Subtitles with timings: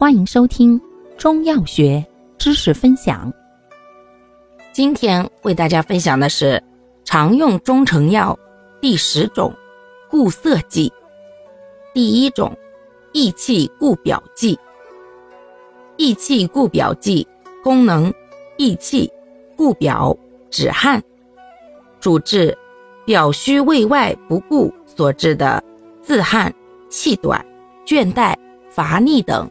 [0.00, 0.80] 欢迎收听
[1.16, 2.06] 中药学
[2.38, 3.32] 知识分享。
[4.72, 6.62] 今天为大家分享的是
[7.04, 8.38] 常用中成药
[8.80, 9.52] 第十种
[10.08, 10.92] 固涩剂。
[11.92, 12.56] 第一种
[13.12, 14.56] 益气固表剂。
[15.96, 17.26] 益气固表剂
[17.64, 18.14] 功能
[18.56, 19.12] 益气、
[19.56, 20.16] 固表、
[20.48, 21.02] 止汗，
[21.98, 22.56] 主治
[23.04, 25.60] 表虚胃外不固所致的
[26.00, 26.54] 自汗、
[26.88, 27.44] 气短、
[27.84, 28.36] 倦怠、
[28.70, 29.50] 乏力等。